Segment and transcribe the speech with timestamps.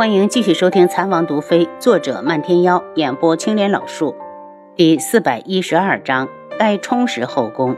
[0.00, 4.16] 欢迎继续收听《残王毒妃》，作者漫天妖，演播青莲老树，
[4.74, 6.26] 第四百一十二章：
[6.58, 7.76] 该充实后宫。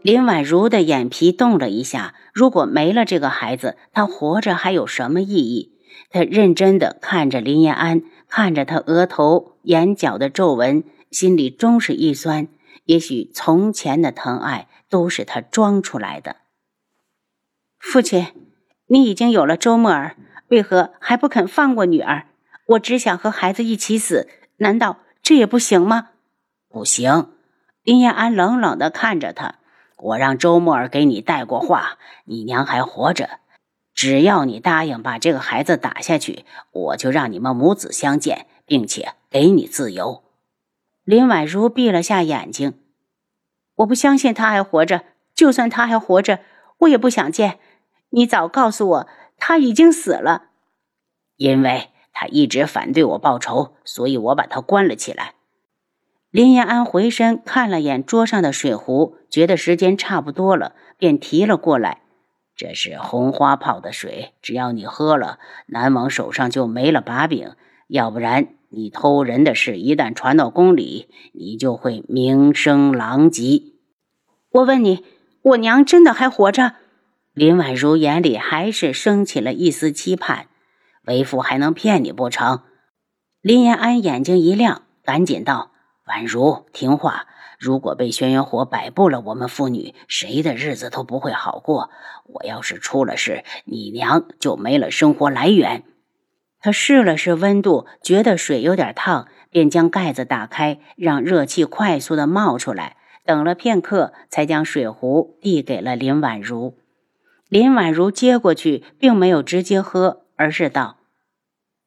[0.00, 5.74] 林婉如的眼皮动了一下，如果没了这个孩子，她活着还有什么意义？
[6.08, 12.48] 她认真的看着林延安，看着他额头、眼角的皱纹，心里终是一酸。
[12.86, 16.36] 也许从前的疼爱都是他装出来的。
[17.78, 18.28] 父亲，
[18.92, 20.16] 你已经有了周沫儿。
[20.48, 22.26] 为何还不肯放过女儿？
[22.66, 26.10] 我只想和孩子一起死，难道这也不行吗？
[26.68, 27.30] 不行！
[27.84, 29.56] 林延安冷冷的看着他。
[29.96, 33.38] 我让周沫儿给你带过话，你娘还活着，
[33.94, 40.24] 只要你答应把这个孩子打下去，我就让你们母子相见，并且给你自由。
[41.04, 42.74] 林婉如闭了下眼睛。
[43.76, 46.40] 我不相信他还活着，就算他还活着，
[46.78, 47.60] 我也不想见。
[48.10, 49.08] 你早告诉我。
[49.42, 50.50] 他已经死了，
[51.38, 55.32] 因为他一直反对我报仇，所以我把他关了起来。
[56.30, 62.02] 林延安回身看了眼桌上的水壶，觉得时间差不多了，便提了过来。
[62.54, 67.52] 这是红花泡的水，只要你喝了，南王手上就没了把柄。
[67.88, 73.62] 要不然，你偷人的事一旦传到宫里，你就会名声狼藉。
[74.50, 75.02] 我问你，
[75.40, 76.74] 我娘真的还活着？
[77.40, 80.48] 林婉如眼里还是升起了一丝期盼，
[81.06, 82.60] 为父还能骗你不成？
[83.40, 85.70] 林延安眼睛一亮，赶紧道
[86.06, 87.28] ：“婉如，听话！
[87.58, 91.88] 如果被轩辕火摆布了，我们父女谁的日子都不会好过。
[92.26, 95.84] 我要是出了事，你娘就没了生活来源。”
[96.60, 102.98] 他试了试温度，觉得水有点烫，便将盖子打开，让热气快速的冒出来。
[103.24, 106.76] 等了片刻，才将水壶递给了林婉如。
[107.50, 110.98] 林婉如接过去，并没有直接喝，而是道：“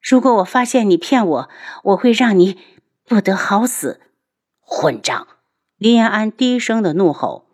[0.00, 1.48] 如果我发现你骗我，
[1.82, 2.56] 我会让你
[3.04, 4.00] 不得好死，
[4.60, 5.26] 混账！”
[5.76, 7.46] 林延安低声的怒吼：“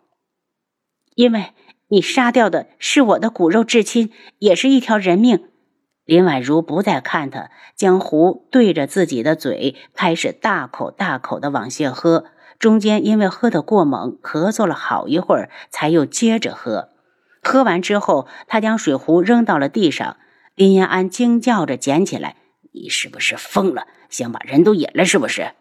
[1.16, 1.54] 因为
[1.88, 5.48] 你杀掉的是我的骨肉至亲，也是一条人命。”
[6.04, 12.26] 林婉如不再看他，将壶对着自己的嘴，开始大口大口的往下喝。
[12.58, 16.90] 中间因为喝得过猛，咳嗽了好一会儿，才又接着喝。
[17.44, 20.16] 喝完之后，他将水壶扔到了地上。
[20.56, 22.36] 林延安惊叫着捡起来
[22.72, 23.86] ：“你是不是疯了？
[24.08, 25.52] 想把人都引了是不是？”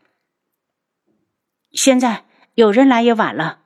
[1.71, 3.59] 现在有人来也晚了。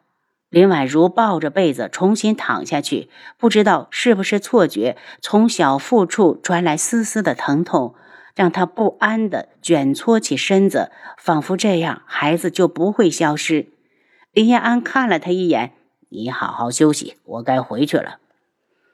[0.49, 7.95] 林婉如抱着被子重新躺下去，不知道是不是错觉，从小腹处传来丝丝的疼痛，
[8.33, 13.67] 让她不安的卷搓起身子，仿佛这样孩子就不会消失。
[14.31, 15.73] 林延安看了他一眼。
[16.09, 18.19] 你好好休息，我该回去了。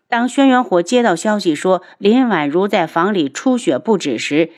[0.07, 4.51] 当轩辕火接到消息说林婉如在房里出血不止时，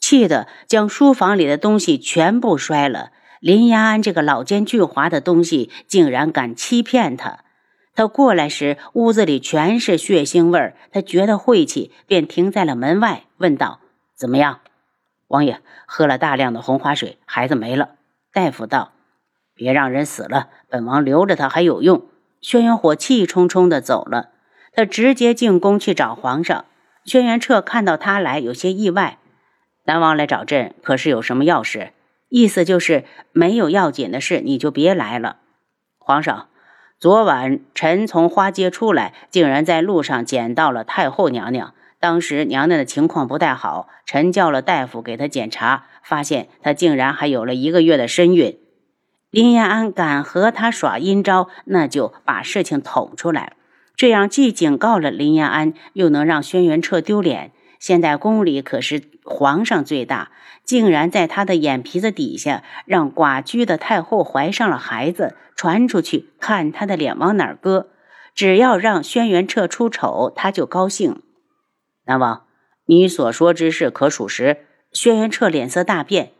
[0.00, 3.10] 气得将书房里的东西全部摔了。
[3.40, 7.44] 林延安这个老奸巨猾的东西，竟然敢欺骗他！
[7.94, 13.80] 他过来时，屋子里全是血腥味儿，他觉得晦气，便停在了门外，问道
[14.14, 14.60] ：“怎么样？”
[15.28, 17.90] 王爷喝了大量的红花水，孩子没了。
[18.32, 18.92] 大夫道。
[19.60, 22.06] 别让人死了，本王留着他还有用。
[22.40, 24.30] 轩辕火气冲冲的走了，
[24.72, 26.64] 他直接进宫去找皇上。
[27.04, 29.18] 轩辕彻看到他来，有些意外。
[29.84, 31.92] 南王来找朕，可是有什么要事？
[32.30, 35.36] 意思就是没有要紧的事，你就别来了。
[35.98, 36.48] 皇上，
[36.98, 41.74] 昨晚臣从花街出来，竟然在路上捡到了太后娘娘。
[41.98, 48.58] 当时娘娘的情况不太好，臣叫了大夫给她检查，发现她竟然还有了一个月的身孕。
[49.30, 53.54] 林延安敢和他耍阴招，那就把事情捅出来。
[53.94, 57.52] 这样既警告了林延安，又能让轩辕彻丢脸。
[57.78, 60.32] 现在宫里可是皇上最大，
[60.64, 67.90] 竟然在他的眼皮子底下让寡居的太后怀上了孩子，传出去看他的脸往哪儿搁。
[68.34, 71.22] 只要让轩辕彻出丑，他就高兴。
[72.06, 72.44] 南王，
[72.86, 74.66] 你所说之事可属实？
[74.92, 76.32] 轩辕彻脸色大变。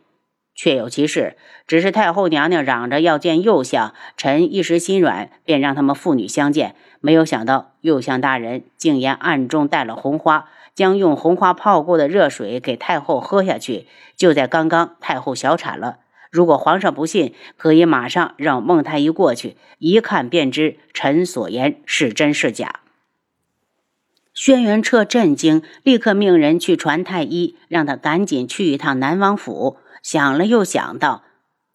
[0.53, 6.75] 确有其事，只是太后娘娘嚷着要见右相，臣一时心软，便让他们父女相见。
[6.99, 13.87] 没有想到右相大人竟然暗中带了红花，将用红花泡过的热水给太后喝下去。
[14.15, 15.97] 就在刚刚，太后小产了。
[16.29, 22.80] 如果皇上不信，可以马上让孟太医过去，一看便知臣所言是真是假。
[24.41, 29.77] 轩辕彻震惊，立刻命人去传太医，让他赶紧去一趟南王府。
[30.01, 31.23] 想了又想到，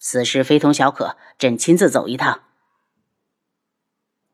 [0.00, 2.40] 此事非同小可，朕亲自走一趟。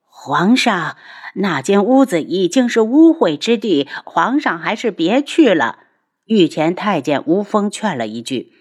[0.08, 0.96] 皇上，
[1.34, 5.81] 那间屋子已经是污秽之地，皇上还是别去了。
[6.25, 8.55] 御前太监吴峰劝了一句。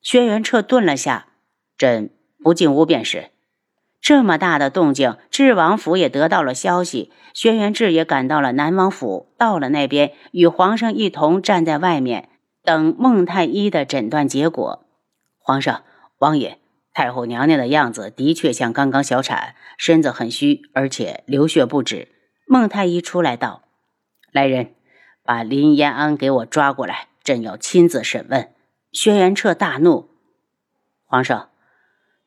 [0.00, 1.26] 轩辕彻顿了下，
[1.76, 2.10] 朕
[2.40, 3.32] 不进屋便是。
[4.00, 7.12] 这么大的动静，智王府也得到了消息。
[7.34, 12.28] 轩辕志也赶到了南王府，到了那边，与皇上一同站在外面，
[12.64, 14.84] 等孟太医的诊断结果。
[15.38, 15.82] 皇上，
[16.18, 16.58] 王爷，
[16.92, 22.08] 太后娘娘的样子的确像刚刚小产，身子很虚，而且流血不止。
[22.46, 23.62] 孟太医出来道
[24.32, 24.74] ：“来人，
[25.22, 28.52] 把林延安给我抓过来，朕要亲自审问。”
[28.90, 30.08] 轩辕彻大怒
[31.04, 31.50] ：“皇上！”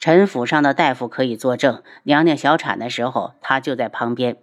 [0.01, 4.37] 陈府上的大夫可以作证，娘娘小产的时候，他就在旁边。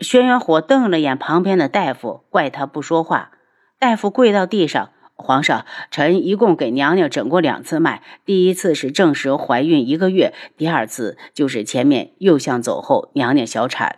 [0.00, 3.32] 轩辕火瞪了眼旁边的大夫，怪他不说话。
[3.78, 13.96] 大夫跪到地上：“皇上，臣一共给娘娘诊过两次脉，第一次是证实怀孕一个月，第二次就是前面右相走后，娘娘小产。”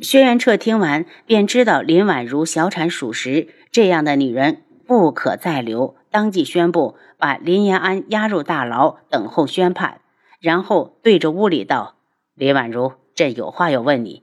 [0.00, 5.94] 轩辕彻听完便知道林婉如小产属实，这样的女人不可再留。
[6.10, 10.00] 当即宣布把林延安押入大牢，等候宣判。
[10.40, 11.96] 然后对着屋里道
[12.34, 14.22] ：“林婉如，朕有话要问你。”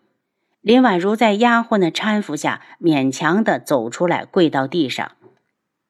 [0.61, 5.11] 林婉如在丫鬟的搀扶下，勉强的走出来，跪到地上。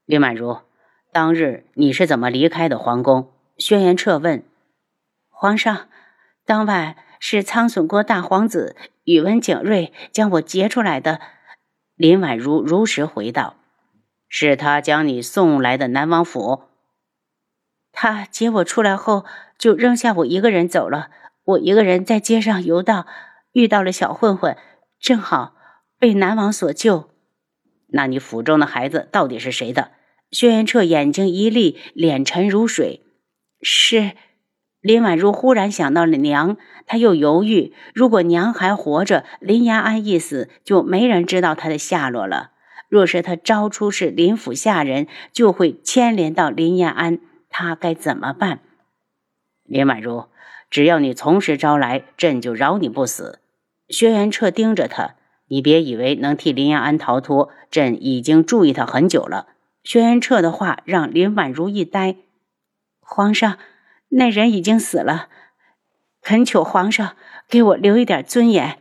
[0.05, 0.57] 林婉如，
[1.13, 3.31] 当日你是怎么离开的皇宫？
[3.57, 4.43] 轩辕彻问。
[5.29, 5.87] 皇上，
[6.45, 8.75] 当晚是苍隼国大皇子
[9.05, 11.21] 宇文景睿将我劫出来的。
[11.95, 13.55] 林婉如如实回道。
[14.27, 16.63] 是他将你送来的南王府。
[17.91, 19.25] 他接我出来后，
[19.57, 21.09] 就扔下我一个人走了。
[21.45, 23.05] 我一个人在街上游荡，
[23.53, 24.57] 遇到了小混混，
[24.99, 25.55] 正好
[25.99, 27.11] 被南王所救。
[27.89, 29.91] 那你府中的孩子到底是谁的？
[30.31, 33.05] 轩辕彻眼睛一立，脸沉如水。
[33.61, 34.13] 是
[34.81, 42.51] 林婉如忽然想到了娘，她又犹豫：如果娘还活着，林延安一死，就没人知道她的下落了。
[42.87, 48.59] 若是他招出是林府下人，就会牵连到林延安，他该怎么办？
[49.63, 50.27] 林婉如，
[50.69, 53.39] 只要你从实招来，朕就饶你不死。
[53.89, 55.15] 轩辕彻盯着他，
[55.47, 59.47] 你别以为能替林延安逃脱，朕已经注意他很久了。
[59.83, 62.15] 轩辕彻的话让林婉如一呆。
[62.99, 63.57] 皇上，
[64.09, 65.29] 那人已经死了，
[66.21, 67.15] 恳求皇上
[67.47, 68.79] 给我留一点尊严。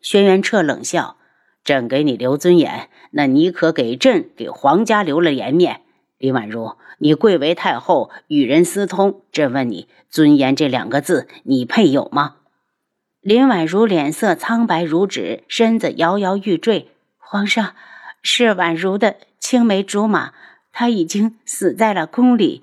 [0.00, 1.16] 轩辕彻冷笑。
[1.64, 5.80] 朕给你留尊严，那你可给朕给皇家留了颜面。
[6.18, 12.36] 林婉如，你贵为太后，与人私通，朕问你，尊严这两个字，你配有吗？
[13.20, 16.90] 林婉如脸色苍白如纸，身子摇摇欲坠。
[17.18, 17.74] 皇上，
[18.22, 20.32] 是婉如的青梅竹马，
[20.72, 22.62] 她已经死在了宫里。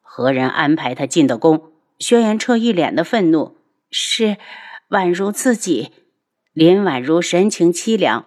[0.00, 1.70] 何人安排她进的宫？
[1.98, 3.56] 轩辕彻一脸的愤怒。
[3.90, 4.38] 是
[4.88, 5.90] 婉如自己。
[6.52, 8.24] 林婉如神情凄凉。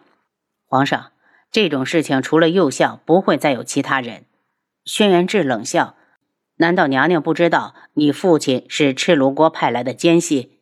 [0.74, 1.12] 皇上，
[1.52, 4.26] 这种事情除了右相，不会再有其他人。
[4.86, 5.96] 轩辕志冷笑
[6.58, 10.58] ：“难道娘娘不知道你父亲是赤炉国派来的奸细？”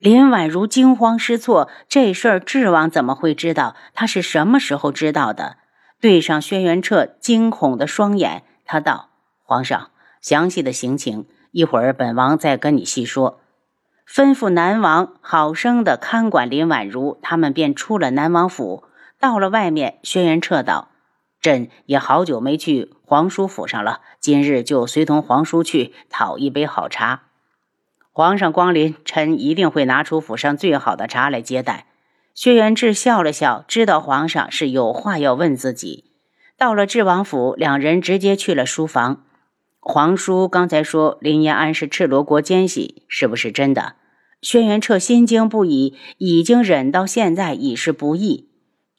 [0.00, 3.76] 林婉如惊慌失措，这事儿智王怎么会知道？
[3.92, 5.58] 他是什么时候知道的？
[6.00, 9.10] 对上轩辕彻惊恐的双眼，他道
[9.44, 9.90] ：“皇上，
[10.22, 13.40] 详细的行情，一会儿本王再跟你细说。”
[14.08, 18.84] 吩咐南王好生的看管林婉如，他们便出了南王府。
[19.18, 20.88] 到了外面，轩辕彻道
[21.40, 27.22] ：“朕也好久没去皇叔府上了，今日就随同皇叔去讨一杯好茶。
[28.12, 31.86] 皇上光临，臣一定会拿出府上最好的茶来接待。”
[32.34, 36.04] 薛元志笑了笑，知道皇上是有话要问自己。
[36.58, 39.24] 到了智王府，两人直接去了书房。
[39.80, 43.94] 皇叔刚才说林延安是赤罗国奸细，是不是真的？
[44.42, 48.50] 轩辕彻心惊不已，已经忍到现在已是不易。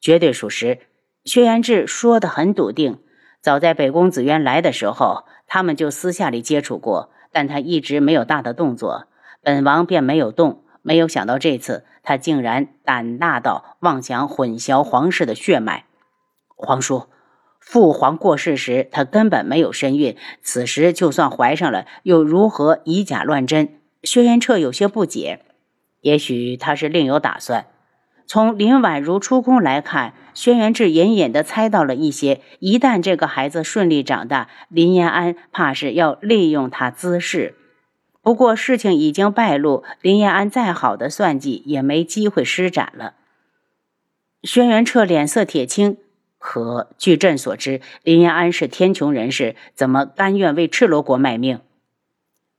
[0.07, 0.79] 绝对属实，
[1.25, 2.99] 薛元志说的很笃定。
[3.41, 9.07] 早在北宫子渊来的时候，他们就私下里接触过，但他一直没有大的动作，
[9.43, 10.63] 本王便没有动。
[10.81, 15.83] 没有想到这次，他竟然胆大到妄想混淆皇室的血脉。
[16.55, 17.07] 皇叔，
[17.59, 23.81] 父皇过世时，他根本没有身孕，此时就算怀上了，又如何以假乱真？
[24.03, 25.41] 薛元彻有些不解，
[25.99, 27.65] 也许他是另有打算。
[28.27, 32.41] 从林婉如出宫来看，轩辕志隐隐的猜到了一些。
[32.59, 37.55] 一旦这个孩子顺利长大，林延安怕是要利用他滋事。
[38.21, 43.13] 不过事情已经败露，林延安再好的算计也没机会施展了。
[44.43, 45.95] 轩辕彻脸色铁青，
[46.37, 51.61] 可据朕所知，林延安是天穹人士，怎么甘愿为赤罗国卖命？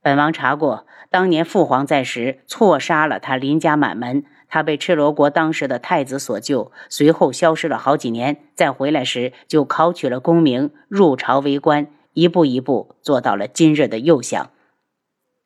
[0.01, 14.49] 本王查过，当年父皇在时错杀了他林家满门，他被赤罗国当时的太子所救，随后消失了好几年，再回来时就考取了功名，入朝为官，一步一步做到了今日的右相。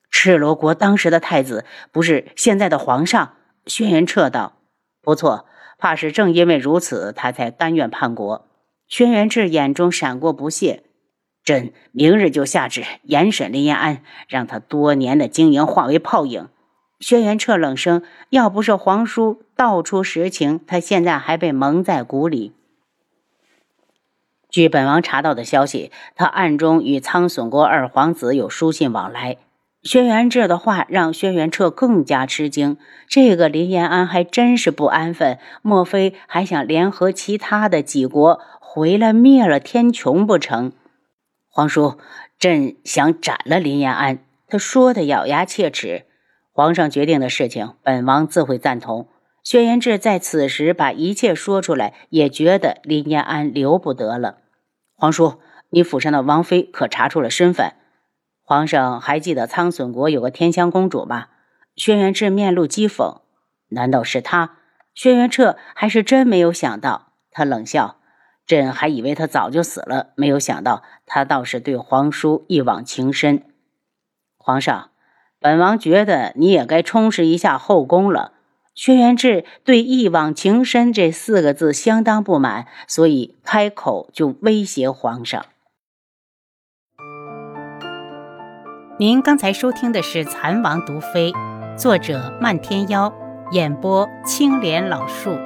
[0.10, 3.33] 赤罗国当时的太子不是现在的皇上？
[3.65, 4.53] 轩辕彻道
[5.03, 5.45] ：“不错，
[5.77, 8.48] 怕是正因为如此，他才甘愿叛国。”
[8.88, 10.83] 轩辕志眼中闪过不屑。
[11.43, 16.48] 朕明日就下旨严审林延安，让他多年的经营化为泡影。
[17.00, 22.54] 轩辕彻冷声：“要不是皇叔道出实情，他现在还被蒙在鼓里。”
[24.50, 29.38] 据本王查到的消息，他暗中与苍隼国二皇子有书信往来。
[29.82, 40.72] 轩辕志的话让轩辕彻更加吃惊，这个林延安还真是不安分，莫非还想联合其他的几国回来灭了天穹不成？
[41.50, 41.98] 皇叔，
[42.40, 44.20] 朕想斩了林延安。
[44.48, 46.06] 他说的咬牙切齿。
[46.55, 49.07] 皇上决定的事情，本王自会赞同。
[49.43, 54.38] 轩辕志在此时把一切说出来，也觉得林延安留不得了。
[54.93, 55.39] 皇叔，
[55.72, 57.74] 你府上的王妃可查出了身份？
[58.43, 61.29] 皇上还记得苍隼国有个天香公主吗？
[61.75, 63.22] 轩辕志面露讥讽。
[63.69, 64.57] 难道是她？
[64.93, 67.13] 轩辕彻还是真没有想到。
[67.31, 67.98] 他冷笑。
[68.45, 73.41] 朕还以为他早就死了，没有想到他倒是对皇叔一往情深。
[74.38, 74.91] 皇上，
[75.44, 78.32] 本王觉得你也该充实一下后宫了。
[78.74, 85.46] 轩辕志对“一往情深”这四个字相当不满，所以开口就威胁皇上。
[88.98, 91.32] 您刚才收听的是《蚕王毒妃》，
[91.78, 93.14] 作者漫天妖，
[93.52, 95.38] 演播青莲老树。